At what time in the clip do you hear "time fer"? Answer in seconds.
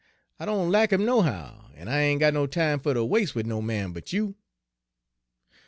2.47-2.95